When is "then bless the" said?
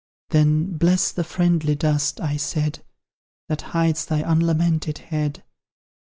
0.29-1.23